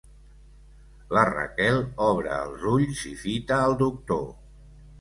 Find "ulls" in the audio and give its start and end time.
2.73-3.05